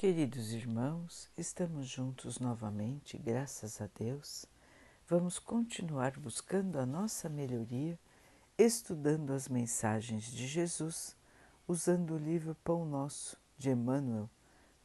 [0.00, 4.46] Queridos irmãos, estamos juntos novamente, graças a Deus.
[5.06, 8.00] Vamos continuar buscando a nossa melhoria,
[8.56, 11.14] estudando as mensagens de Jesus,
[11.68, 14.30] usando o livro Pão Nosso de Emmanuel,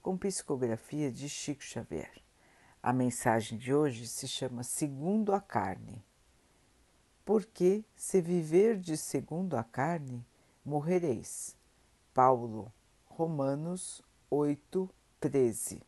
[0.01, 2.21] com psicografia de Chico Xavier.
[2.83, 6.03] A mensagem de hoje se chama Segundo a Carne.
[7.23, 10.25] Porque se viverdes segundo a carne,
[10.65, 11.55] morrereis.
[12.13, 12.69] Paulo,
[13.05, 14.89] Romanos 8,
[15.29, 15.81] 13.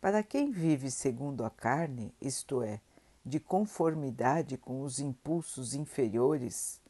[0.00, 2.80] Para quem vive segundo a carne, isto é,
[3.22, 6.80] de conformidade com os impulsos inferiores,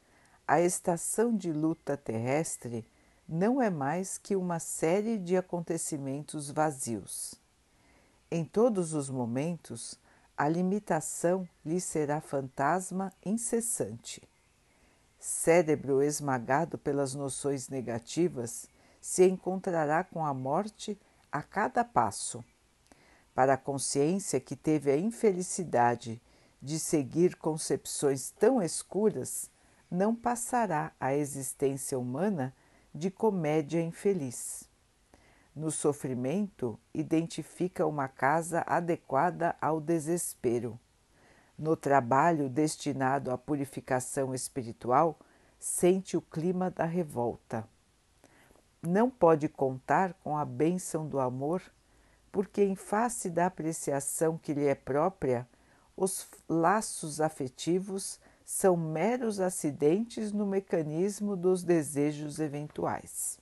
[0.47, 2.87] a estação de luta terrestre
[3.29, 7.35] não é mais que uma série de acontecimentos vazios.
[8.31, 9.99] Em todos os momentos,
[10.37, 14.23] a limitação lhe será fantasma incessante.
[15.19, 18.69] Cérebro esmagado pelas noções negativas,
[19.01, 20.97] se encontrará com a morte
[21.31, 22.45] a cada passo.
[23.35, 26.21] Para a consciência que teve a infelicidade
[26.61, 29.51] de seguir concepções tão escuras,
[29.91, 32.55] não passará a existência humana
[32.95, 34.65] de comédia infeliz.
[35.55, 40.79] No sofrimento, identifica uma casa adequada ao desespero.
[41.57, 45.19] No trabalho destinado à purificação espiritual,
[45.59, 47.69] sente o clima da revolta
[48.89, 51.63] não pode contar com a bênção do amor,
[52.33, 55.47] porque, em face da apreciação que lhe é própria,
[55.97, 63.39] os laços afetivos são meros acidentes no mecanismo dos desejos eventuais.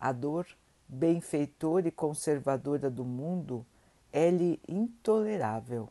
[0.00, 0.46] A dor,
[0.88, 3.66] benfeitora e conservadora do mundo,
[4.10, 5.90] é-lhe intolerável.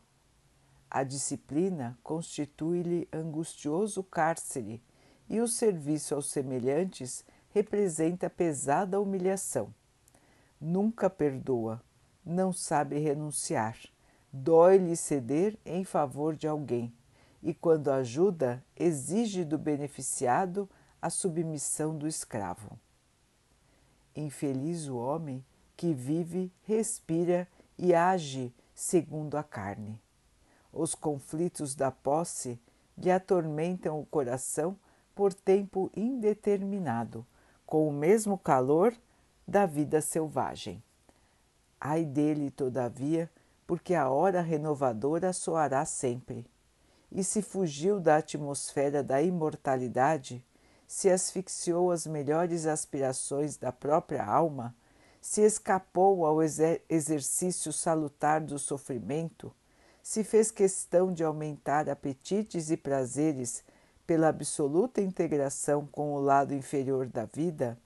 [0.90, 4.82] A disciplina constitui-lhe angustioso cárcere
[5.28, 9.72] e o serviço aos semelhantes representa pesada humilhação.
[10.60, 11.82] Nunca perdoa,
[12.24, 13.78] não sabe renunciar,
[14.32, 16.92] dói-lhe ceder em favor de alguém
[17.42, 20.68] e, quando ajuda, exige do beneficiado
[21.00, 22.78] a submissão do escravo.
[24.14, 25.44] Infeliz o homem
[25.76, 27.46] que vive, respira
[27.78, 30.00] e age segundo a carne.
[30.72, 32.60] Os conflitos da posse
[32.96, 34.76] lhe atormentam o coração
[35.14, 37.24] por tempo indeterminado
[37.68, 38.96] com o mesmo calor
[39.46, 40.82] da vida selvagem.
[41.78, 43.30] Ai dele, todavia,
[43.66, 46.46] porque a hora renovadora soará sempre.
[47.12, 50.42] E se fugiu da atmosfera da imortalidade,
[50.86, 54.74] se asfixiou as melhores aspirações da própria alma,
[55.20, 59.54] se escapou ao exer exercício salutar do sofrimento,
[60.02, 63.62] se fez questão de aumentar apetites e prazeres
[64.08, 67.78] pela absoluta integração com o lado inferior da vida,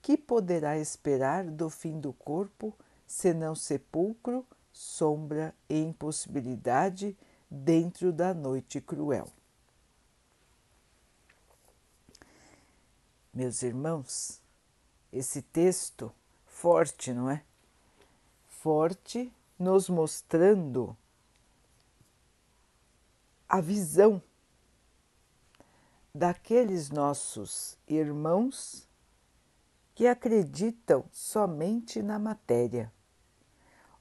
[0.00, 2.74] que poderá esperar do fim do corpo
[3.06, 7.14] senão sepulcro, sombra e impossibilidade
[7.50, 9.28] dentro da noite cruel?
[13.30, 14.40] Meus irmãos,
[15.12, 16.10] esse texto
[16.46, 17.42] forte, não é?
[18.48, 20.96] Forte, nos mostrando
[23.46, 24.22] a visão
[26.16, 28.88] daqueles nossos irmãos
[29.94, 32.90] que acreditam somente na matéria.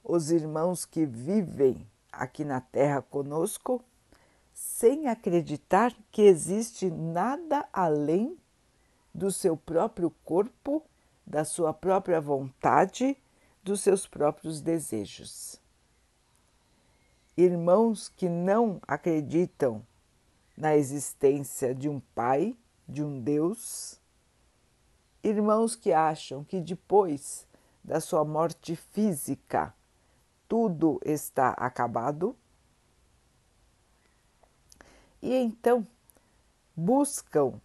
[0.02, 3.84] Os irmãos que vivem aqui na Terra conosco
[4.54, 8.38] sem acreditar que existe nada além
[9.14, 10.82] do seu próprio corpo,
[11.28, 13.18] da sua própria vontade,
[13.62, 15.60] dos seus próprios desejos.
[17.36, 19.86] Irmãos que não acreditam
[20.56, 22.56] na existência de um Pai,
[22.88, 24.00] de um Deus.
[25.24, 27.48] Irmãos que acham que depois
[27.84, 29.74] da sua morte física
[30.48, 32.36] tudo está acabado.
[35.22, 35.86] E então
[36.76, 37.60] buscam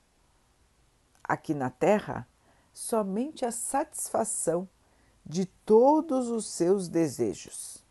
[1.22, 2.26] aqui na Terra
[2.72, 4.68] somente a satisfação
[5.24, 7.84] de todos os seus desejos.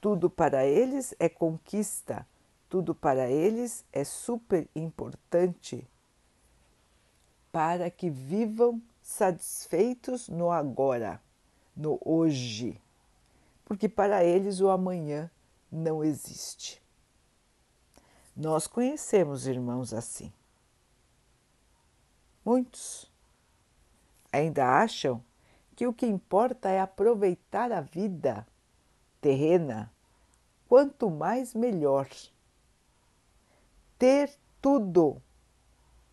[0.00, 2.26] Tudo para eles é conquista,
[2.70, 5.84] tudo para eles é super importante
[7.50, 11.20] para que vivam satisfeitos no agora,
[11.76, 12.80] no hoje,
[13.64, 15.28] porque para eles o amanhã
[15.70, 16.80] não existe.
[18.36, 20.32] Nós conhecemos irmãos assim.
[22.44, 23.10] Muitos
[24.32, 25.20] ainda acham
[25.74, 28.46] que o que importa é aproveitar a vida
[29.20, 29.92] terrena,
[30.68, 32.06] quanto mais melhor
[34.00, 35.22] ter tudo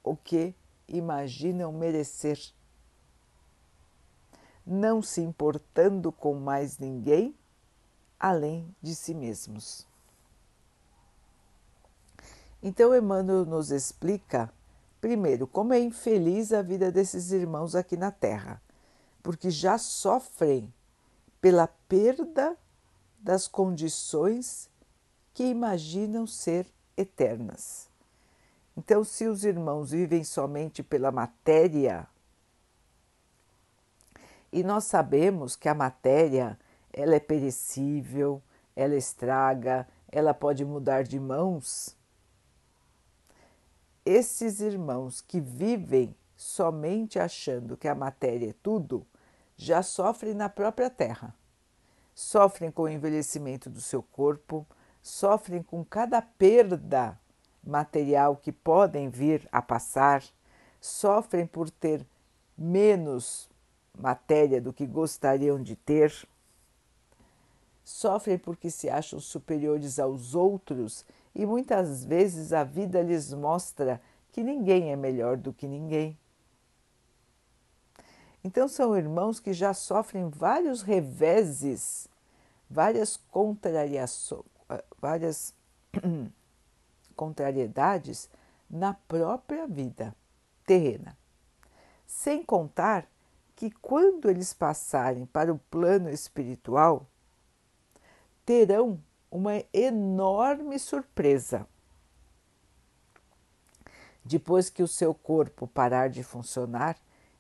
[0.03, 0.53] o que
[0.89, 2.37] imaginam merecer.
[4.65, 7.33] não se importando com mais ninguém
[8.19, 9.87] além de si mesmos.
[12.61, 14.51] Então, Emmanuel nos explica,
[14.99, 18.61] primeiro, como é infeliz a vida desses irmãos aqui na Terra,
[19.23, 20.73] porque já sofrem
[21.39, 22.57] pela perda
[23.17, 24.69] das condições
[25.33, 27.87] que imaginam ser eternas.
[28.75, 32.07] Então, se os irmãos vivem somente pela matéria,
[34.51, 36.59] e nós sabemos que a matéria
[36.91, 38.41] ela é perecível,
[38.75, 41.95] ela estraga, ela pode mudar de mãos.
[44.05, 49.05] Esses irmãos que vivem somente achando que a matéria é tudo,
[49.55, 51.35] já sofrem na própria terra.
[52.13, 54.65] Sofrem com o envelhecimento do seu corpo,
[55.07, 57.17] sofrem com cada perda
[57.63, 60.23] material que podem vir a passar,
[60.81, 62.05] sofrem por ter
[62.57, 63.49] menos
[63.97, 66.13] matéria do que gostariam de ter,
[67.83, 74.01] sofrem porque se acham superiores aos outros e muitas vezes a vida lhes mostra
[74.31, 76.17] que ninguém é melhor do que ninguém.
[78.43, 82.07] Então, são irmãos que já sofrem vários reveses,
[82.69, 84.56] várias contrariações,
[84.99, 85.53] várias
[87.15, 88.29] contrariedades
[88.69, 90.15] na própria vida
[90.65, 91.17] terrena.
[92.05, 93.07] Sem contar
[93.55, 97.07] que, quando eles passarem para o plano espiritual,
[98.45, 101.67] terão uma enorme surpresa.
[104.23, 106.97] Depois que o seu corpo parar de funcionar,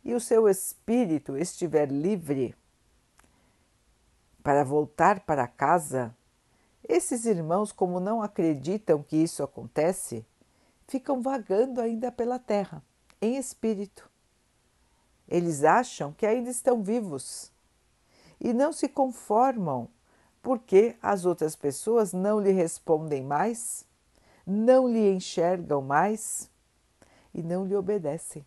[0.07, 2.55] e o seu espírito estiver livre
[4.41, 6.15] para voltar para casa,
[6.87, 10.25] esses irmãos, como não acreditam que isso acontece,
[10.87, 12.83] ficam vagando ainda pela terra,
[13.21, 14.09] em espírito.
[15.27, 17.51] Eles acham que ainda estão vivos
[18.39, 19.89] e não se conformam
[20.41, 23.85] porque as outras pessoas não lhe respondem mais,
[24.45, 26.49] não lhe enxergam mais
[27.33, 28.45] e não lhe obedecem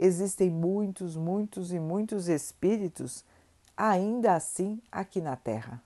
[0.00, 3.22] existem muitos, muitos e muitos espíritos
[3.76, 5.82] ainda assim aqui na Terra,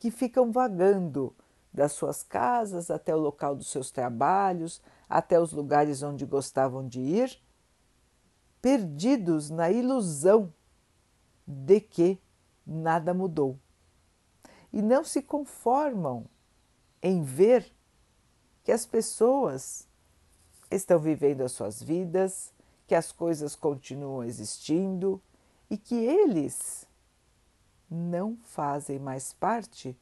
[0.00, 1.32] que ficam vagando
[1.72, 6.98] das suas casas até o local dos seus trabalhos, até os lugares onde gostavam de
[6.98, 7.40] ir,
[8.60, 10.52] perdidos na ilusão
[11.46, 12.18] de que
[12.66, 13.58] nada mudou.
[14.72, 16.24] E não se conformam
[17.02, 17.70] em ver
[18.64, 19.86] que as pessoas
[20.70, 22.52] estão vivendo as suas vidas,
[22.86, 25.20] que as coisas continuam existindo
[25.68, 26.86] e que eles
[27.90, 29.96] não fazem mais parte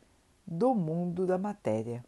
[0.46, 2.04] do mundo da matéria.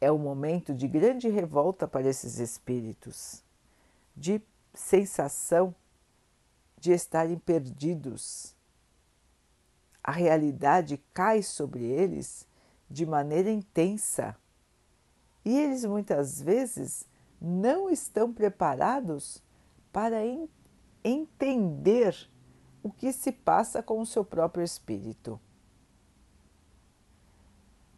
[0.00, 3.42] É um momento de grande revolta para esses espíritos,
[4.16, 4.40] de
[4.74, 5.74] sensação
[6.78, 8.54] de estarem perdidos.
[10.02, 12.46] A realidade cai sobre eles
[12.88, 14.36] de maneira intensa
[15.44, 17.06] e eles muitas vezes
[17.40, 19.42] não estão preparados
[19.92, 20.48] para en
[21.02, 22.28] entender
[22.88, 25.38] o que se passa com o seu próprio espírito.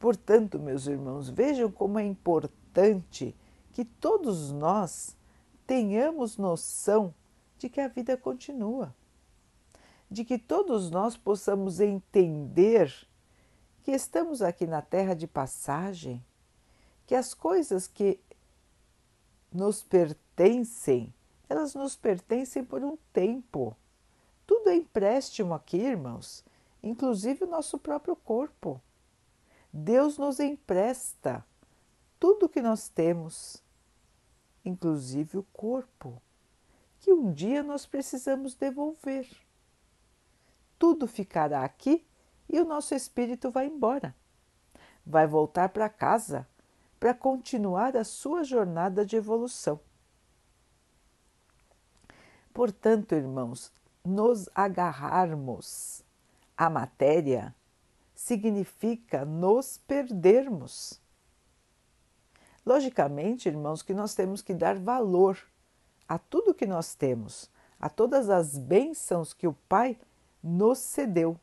[0.00, 3.36] Portanto, meus irmãos, vejam como é importante
[3.72, 5.16] que todos nós
[5.66, 7.14] tenhamos noção
[7.56, 8.94] de que a vida continua,
[10.10, 12.92] de que todos nós possamos entender
[13.84, 16.24] que estamos aqui na terra de passagem,
[17.06, 18.18] que as coisas que
[19.52, 21.14] nos pertencem,
[21.48, 23.76] elas nos pertencem por um tempo.
[24.50, 26.44] Tudo é empréstimo aqui, irmãos,
[26.82, 28.82] inclusive o nosso próprio corpo.
[29.72, 31.46] Deus nos empresta
[32.18, 33.62] tudo que nós temos,
[34.64, 36.20] inclusive o corpo,
[36.98, 39.28] que um dia nós precisamos devolver.
[40.76, 42.04] Tudo ficará aqui
[42.48, 44.16] e o nosso espírito vai embora.
[45.06, 46.44] Vai voltar para casa
[46.98, 49.78] para continuar a sua jornada de evolução.
[52.52, 53.72] Portanto, irmãos,
[54.04, 56.02] nos agarrarmos
[56.56, 57.54] à matéria
[58.14, 61.00] significa nos perdermos.
[62.64, 65.38] Logicamente, irmãos, que nós temos que dar valor
[66.06, 69.98] a tudo que nós temos, a todas as bênçãos que o Pai
[70.42, 71.38] nos cedeu.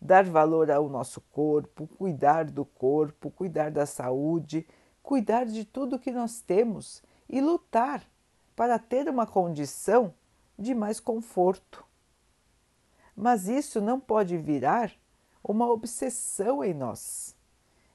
[0.00, 4.66] Dar valor ao nosso corpo, cuidar do corpo, cuidar da saúde,
[5.02, 8.04] cuidar de tudo que nós temos e lutar
[8.54, 10.12] para ter uma condição
[10.58, 11.84] de mais conforto.
[13.14, 14.92] Mas isso não pode virar
[15.42, 17.36] uma obsessão em nós.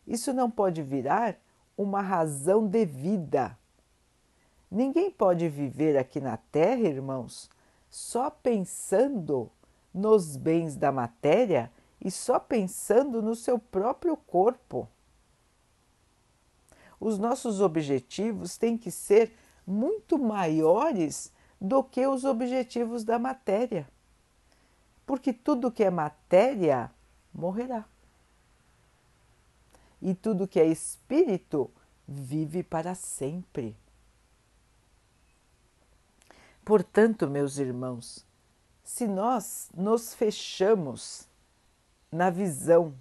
[0.05, 1.37] Isso não pode virar
[1.77, 3.57] uma razão de vida.
[4.69, 7.49] Ninguém pode viver aqui na Terra, irmãos,
[7.89, 9.49] só pensando
[9.93, 11.71] nos bens da matéria
[12.03, 14.87] e só pensando no seu próprio corpo.
[16.99, 19.33] Os nossos objetivos têm que ser
[19.65, 23.87] muito maiores do que os objetivos da matéria,
[25.05, 26.91] porque tudo que é matéria
[27.33, 27.85] morrerá.
[30.01, 31.71] E tudo que é espírito
[32.07, 33.75] vive para sempre.
[36.63, 38.25] Portanto, meus irmãos,
[38.83, 41.27] se nós nos fechamos
[42.11, 42.93] na visão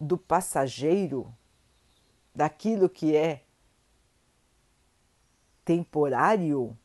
[0.00, 1.34] do passageiro,
[2.34, 3.44] daquilo que é
[5.64, 6.76] temporário,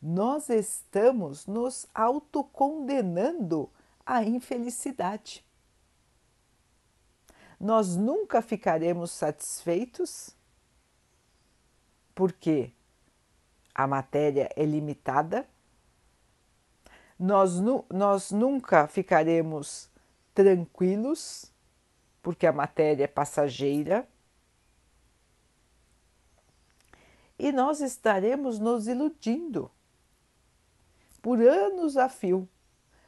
[0.00, 3.70] nós estamos nos autocondenando
[4.04, 5.44] à infelicidade.
[7.58, 10.36] Nós nunca ficaremos satisfeitos,
[12.14, 12.72] porque
[13.74, 15.48] a matéria é limitada,
[17.18, 17.54] nós,
[17.90, 19.90] nós nunca ficaremos
[20.34, 21.50] tranquilos,
[22.22, 24.06] porque a matéria é passageira,
[27.38, 29.70] e nós estaremos nos iludindo
[31.26, 32.48] por anos a fio,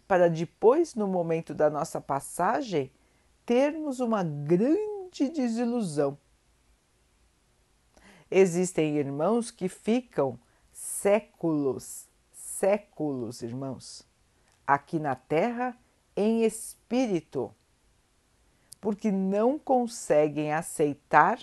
[0.08, 2.90] para depois, no momento da nossa passagem,
[3.46, 6.18] termos uma grande desilusão.
[8.28, 10.36] Existem irmãos que ficam
[10.72, 14.04] séculos, séculos, irmãos,
[14.66, 15.78] aqui na Terra
[16.16, 17.54] em espírito,
[18.80, 21.38] porque não conseguem aceitar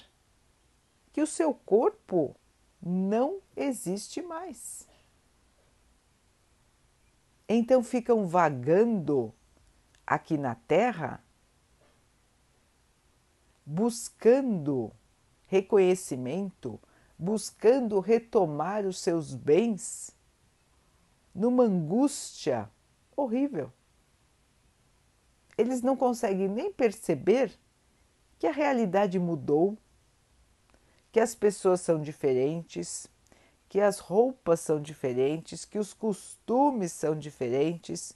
[1.13, 2.35] que o seu corpo
[2.81, 4.84] não existe mais.
[7.47, 9.33] Então ficam vagando
[10.05, 11.23] aqui na Terra,
[13.65, 14.91] buscando
[15.47, 16.79] reconhecimento,
[17.17, 20.11] buscando retomar os seus bens,
[21.33, 22.69] numa angústia
[23.15, 23.71] horrível.
[25.57, 27.57] Eles não conseguem nem perceber
[28.39, 29.77] que a realidade mudou,
[31.11, 33.07] que as pessoas são diferentes,
[33.67, 38.13] que as roupas são diferentes, que os costumes são diferentes,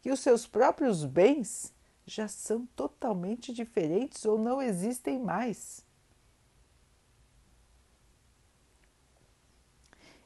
[0.00, 1.74] que os seus próprios bens
[2.06, 5.84] já são totalmente diferentes ou não existem mais.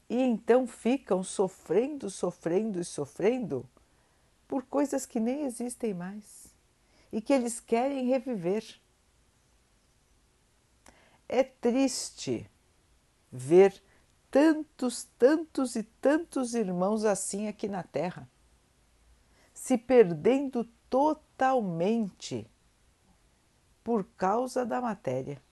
[0.09, 3.64] E então ficam sofrendo, sofrendo e sofrendo
[4.49, 6.52] por coisas que nem existem mais
[7.12, 8.64] e que eles querem reviver.
[11.28, 12.50] É triste
[13.30, 13.80] ver
[14.30, 18.28] tantos, tantos e tantos irmãos assim aqui na Terra,
[19.52, 22.49] se perdendo totalmente
[23.82, 25.42] por causa da matéria.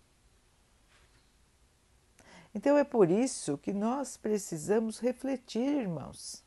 [2.54, 6.44] Então é por isso que nós precisamos refletir, irmãos,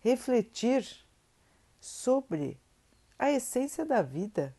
[0.00, 0.86] refletir
[1.80, 2.58] sobre
[3.18, 4.56] a essência da vida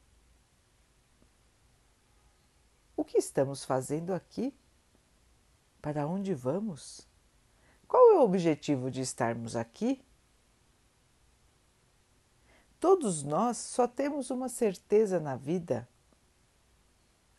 [3.01, 4.53] o que estamos fazendo aqui?
[5.81, 7.07] Para onde vamos?
[7.87, 10.03] Qual é o objetivo de estarmos aqui?
[12.79, 15.87] Todos nós só temos uma certeza na vida: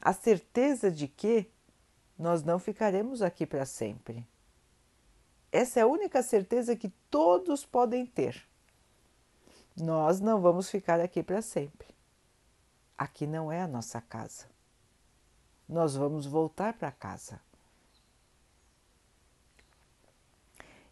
[0.00, 1.50] a certeza de que
[2.18, 4.26] nós não ficaremos aqui para sempre.
[5.50, 8.46] Essa é a única certeza que todos podem ter.
[9.76, 11.88] Nós não vamos ficar aqui para sempre.
[12.96, 14.52] Aqui não é a nossa casa
[15.72, 17.40] nós vamos voltar para casa.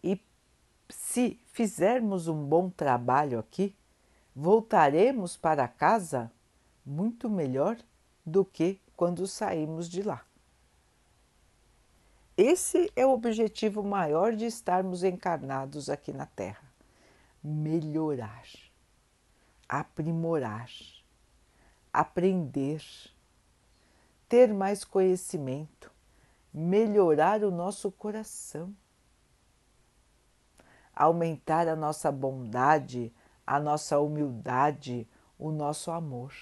[0.02, 0.20] E
[0.88, 3.74] se fizermos um bom trabalho aqui,
[4.34, 6.30] voltaremos para casa
[6.84, 7.76] muito melhor
[8.24, 10.24] do que quando saímos de lá.
[12.36, 16.72] Esse é o objetivo maior de estarmos encarnados aqui na Terra:
[17.42, 18.46] melhorar,
[19.68, 20.70] aprimorar,
[21.92, 22.82] aprender
[24.30, 25.90] ter mais conhecimento,
[26.54, 28.72] melhorar o nosso coração,
[31.00, 33.10] aumentar a nossa bondade,
[33.46, 36.34] a nossa humildade, o nosso amor.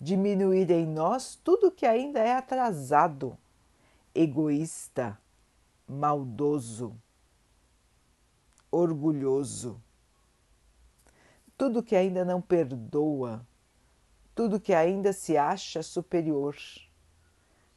[0.00, 3.36] Diminuir em nós tudo que ainda é atrasado,
[4.14, 5.18] egoísta,
[5.88, 6.96] maldoso,
[8.70, 9.82] orgulhoso,
[11.58, 13.44] tudo que ainda não perdoa,
[14.36, 16.56] tudo que ainda se acha superior.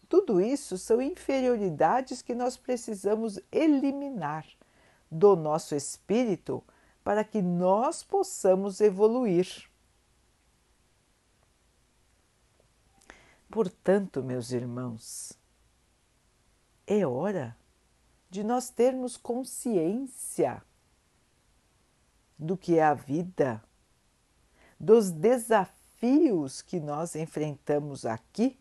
[0.08, 4.46] Tudo isso são inferioridades que nós precisamos eliminar
[5.16, 6.64] do nosso espírito
[7.04, 9.70] para que nós possamos evoluir.
[13.50, 15.34] Portanto, meus irmãos,
[16.86, 17.56] é hora
[18.30, 20.62] de nós termos consciência
[22.38, 23.64] do que é a vida,
[24.78, 28.60] dos desafios que nós enfrentamos aqui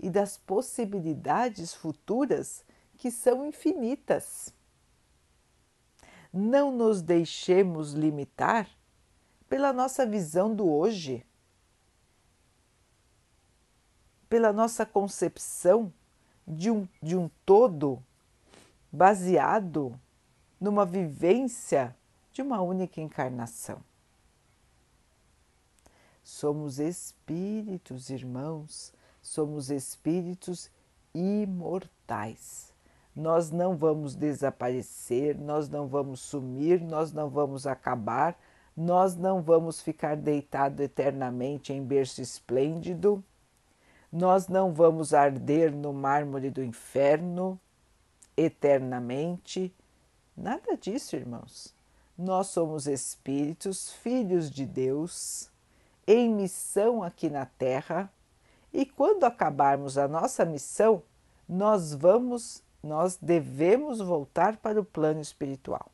[0.00, 2.64] e das possibilidades futuras
[3.04, 4.54] que são infinitas.
[6.32, 8.66] Não nos deixemos limitar
[9.46, 11.22] pela nossa visão do hoje,
[14.26, 15.92] pela nossa concepção
[16.48, 18.02] de um, de um todo
[18.90, 20.00] baseado
[20.58, 21.94] numa vivência
[22.32, 23.84] de uma única encarnação.
[26.22, 30.70] Somos espíritos, irmãos, somos espíritos
[31.14, 32.73] imortais.
[33.14, 38.36] Nós não vamos desaparecer, nós não vamos sumir, nós não vamos acabar,
[38.76, 43.22] nós não vamos ficar deitado eternamente em berço esplêndido,
[44.12, 47.58] nós não vamos arder no mármore do inferno
[48.36, 49.74] eternamente.
[50.36, 51.74] Nada disso, irmãos.
[52.16, 55.50] Nós somos espíritos, filhos de Deus,
[56.06, 58.10] em missão aqui na Terra,
[58.72, 61.02] e quando acabarmos a nossa missão,
[61.48, 65.90] nós vamos, nós devemos voltar para o plano espiritual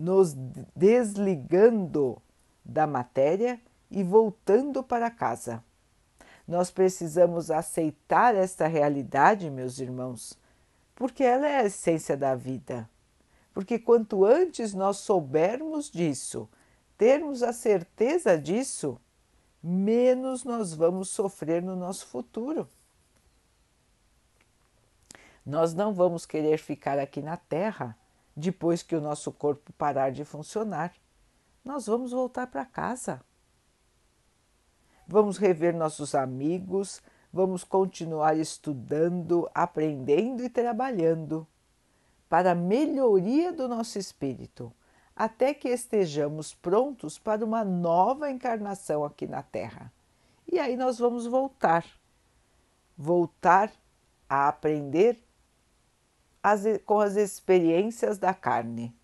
[0.00, 0.34] nos
[0.74, 2.20] desligando
[2.64, 5.62] da matéria e voltando para casa.
[6.48, 10.38] Nós precisamos aceitar esta realidade, meus irmãos,
[10.94, 12.88] porque ela é a essência da vida.
[13.52, 16.48] Porque quanto antes nós soubermos disso,
[16.96, 18.98] termos a certeza disso,
[19.62, 22.66] menos nós vamos sofrer no nosso futuro.
[25.44, 27.96] Nós não vamos querer ficar aqui na Terra
[28.36, 30.92] depois que o nosso corpo parar de funcionar,
[31.64, 33.20] nós vamos voltar para casa.
[35.06, 41.46] Vamos rever nossos amigos, vamos continuar estudando, aprendendo e trabalhando
[42.28, 44.72] para a melhoria do nosso espírito,
[45.14, 49.92] até que estejamos prontos para uma nova encarnação aqui na Terra.
[50.50, 51.84] E aí nós vamos voltar,
[52.96, 53.72] voltar
[54.28, 55.20] a aprender
[56.42, 58.94] as, com as experiências da carne.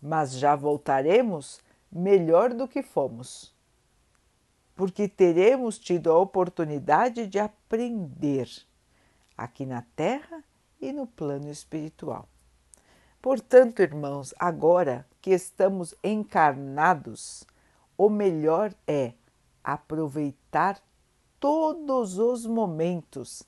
[0.00, 3.54] Mas já voltaremos melhor do que fomos,
[4.74, 8.48] porque teremos tido a oportunidade de aprender
[9.36, 10.42] aqui na Terra
[10.80, 12.28] e no plano espiritual.
[13.22, 17.44] Portanto, irmãos, agora que estamos encarnados,
[17.96, 19.14] o melhor é
[19.62, 20.78] aproveitar
[21.40, 23.42] todos os momentos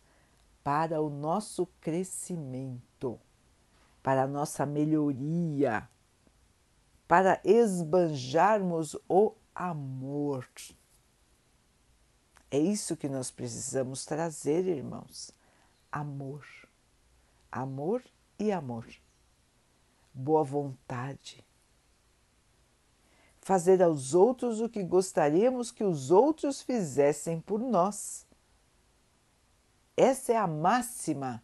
[0.67, 3.21] para o nosso crescimento,
[4.03, 5.89] para a nossa melhoria,
[7.07, 10.45] para esbanjarmos o amor.
[12.51, 15.31] É isso que nós precisamos trazer, irmãos.
[15.93, 16.45] Amor.
[17.53, 18.03] Amor
[18.37, 18.89] e amor.
[20.13, 21.47] Boa vontade.
[23.41, 28.26] Fazer aos outros o que gostaríamos que os outros fizessem por nós
[29.97, 31.43] essa é a máxima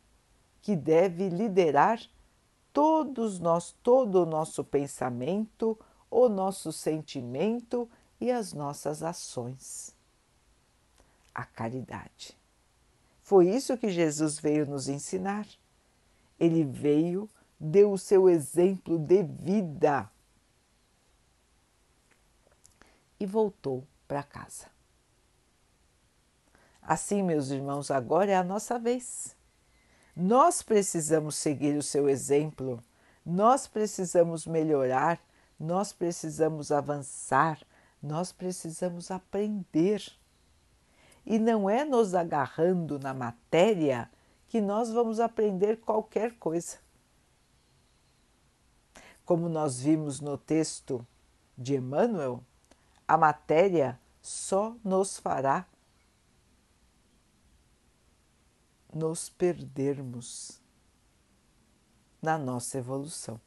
[0.61, 2.01] que deve liderar
[2.73, 5.79] todos nós, todo o nosso pensamento,
[6.11, 7.89] o nosso sentimento
[8.21, 9.97] e as nossas ações.
[11.35, 12.37] A caridade.
[13.23, 15.47] Foi isso que Jesus veio nos ensinar.
[16.39, 20.11] Ele veio, deu o seu exemplo de vida
[23.19, 24.72] e voltou para casa.
[26.83, 29.37] Assim, meus irmãos, agora é a nossa vez.
[30.17, 32.83] Nós precisamos seguir o seu exemplo,
[33.25, 35.21] nós precisamos melhorar,
[35.59, 37.59] nós precisamos avançar,
[38.03, 40.03] nós precisamos aprender.
[41.25, 44.11] E não é nos agarrando na matéria
[44.49, 46.79] que nós vamos aprender qualquer coisa.
[49.25, 51.07] Como nós vimos no texto
[51.57, 52.43] de Emmanuel,
[53.07, 55.65] a matéria só nos fará
[58.95, 60.61] nos perdermos
[62.21, 63.41] na nossa evolução.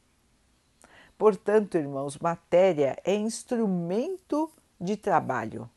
[1.16, 5.70] Portanto, irmãos, matéria é instrumento de trabalho,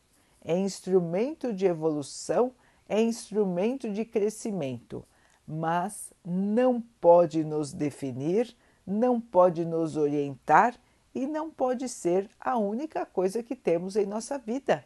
[0.43, 2.53] é instrumento de evolução,
[2.87, 5.05] é instrumento de crescimento,
[5.47, 8.55] mas não pode nos definir,
[8.85, 10.75] não pode nos orientar
[11.15, 14.85] e não pode ser a única coisa que temos em nossa vida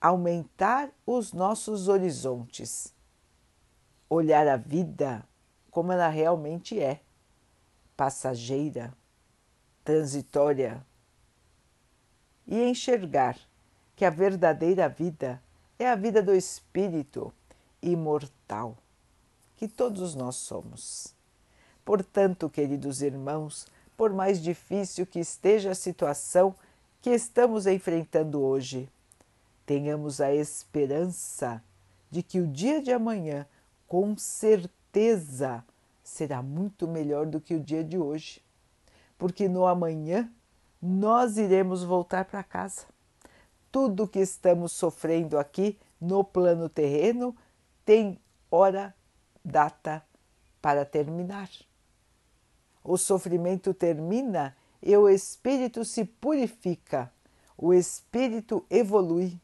[0.00, 2.94] aumentar os nossos horizontes,
[4.08, 5.26] olhar a vida
[5.70, 7.00] como ela realmente é,
[7.96, 8.92] passageira,
[9.84, 10.84] transitória,
[12.46, 13.38] e enxergar
[13.94, 15.42] que a verdadeira vida
[15.78, 17.32] é a vida do espírito
[17.82, 18.76] imortal,
[19.56, 21.14] que todos nós somos.
[21.84, 26.54] Portanto, queridos irmãos, por mais difícil que esteja a situação
[27.00, 28.88] que estamos enfrentando hoje,
[29.68, 31.62] tenhamos a esperança
[32.10, 33.46] de que o dia de amanhã,
[33.86, 35.62] com certeza,
[36.02, 38.42] será muito melhor do que o dia de hoje,
[39.18, 40.32] porque no amanhã
[40.80, 42.86] nós iremos voltar para casa.
[43.70, 47.36] Tudo que estamos sofrendo aqui no plano terreno
[47.84, 48.18] tem
[48.50, 48.94] hora,
[49.44, 50.02] data
[50.62, 51.50] para terminar.
[52.82, 57.12] O sofrimento termina e o espírito se purifica,
[57.54, 59.38] o espírito evolui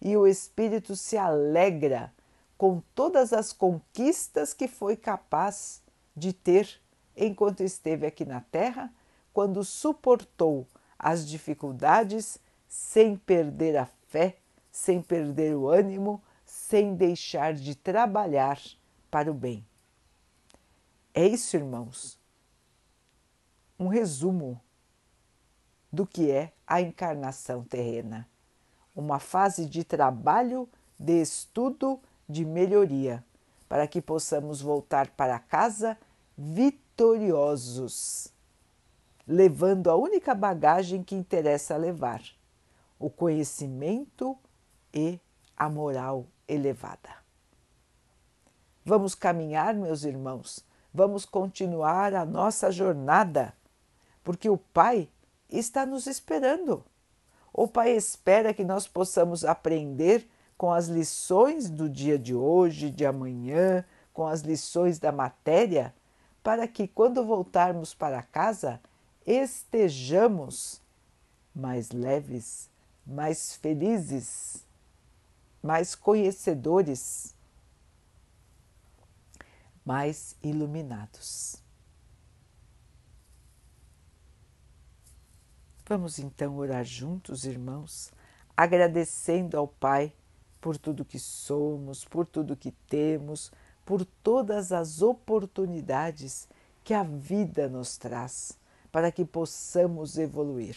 [0.00, 2.12] e o espírito se alegra
[2.56, 5.82] com todas as conquistas que foi capaz
[6.16, 6.80] de ter
[7.16, 8.92] enquanto esteve aqui na Terra,
[9.32, 10.66] quando suportou
[10.98, 14.36] as dificuldades sem perder a fé,
[14.70, 18.60] sem perder o ânimo, sem deixar de trabalhar
[19.10, 19.64] para o bem.
[21.12, 22.20] É isso, irmãos
[23.80, 24.60] um resumo
[25.90, 28.28] do que é a encarnação terrena.
[28.94, 33.24] Uma fase de trabalho, de estudo, de melhoria,
[33.68, 35.96] para que possamos voltar para casa
[36.36, 38.32] vitoriosos,
[39.26, 42.22] levando a única bagagem que interessa levar:
[42.98, 44.36] o conhecimento
[44.92, 45.20] e
[45.56, 47.20] a moral elevada.
[48.84, 53.54] Vamos caminhar, meus irmãos, vamos continuar a nossa jornada
[54.22, 55.08] porque o Pai
[55.48, 56.84] está nos esperando.
[57.62, 63.04] O Pai espera que nós possamos aprender com as lições do dia de hoje, de
[63.04, 65.94] amanhã, com as lições da matéria,
[66.42, 68.80] para que quando voltarmos para casa
[69.26, 70.80] estejamos
[71.54, 72.70] mais leves,
[73.06, 74.64] mais felizes,
[75.62, 77.36] mais conhecedores,
[79.84, 81.62] mais iluminados.
[85.90, 88.12] Vamos então orar juntos, irmãos,
[88.56, 90.12] agradecendo ao Pai
[90.60, 93.50] por tudo que somos, por tudo que temos,
[93.84, 96.48] por todas as oportunidades
[96.84, 98.56] que a vida nos traz
[98.92, 100.76] para que possamos evoluir,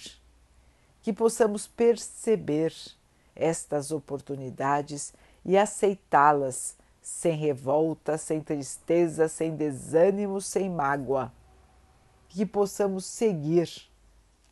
[1.03, 2.73] que possamos perceber
[3.35, 5.13] estas oportunidades
[5.45, 11.31] e aceitá-las sem revolta, sem tristeza, sem desânimo, sem mágoa,
[12.29, 13.92] que possamos seguir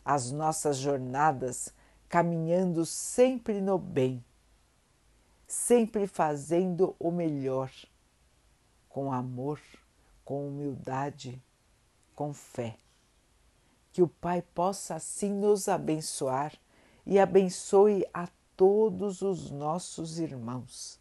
[0.04, 1.74] as nossas jornadas
[2.10, 4.24] caminhando sempre no bem,
[5.48, 7.72] sempre fazendo o melhor,
[8.90, 9.62] com amor,
[10.26, 11.42] com humildade,
[12.14, 12.78] com fé.
[13.94, 16.54] Que o Pai possa assim nos abençoar
[17.06, 21.00] e abençoe a todos os nossos irmãos.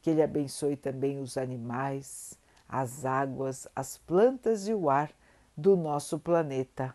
[0.00, 2.36] Que Ele abençoe também os animais,
[2.68, 5.12] as águas, as plantas e o ar
[5.56, 6.94] do nosso planeta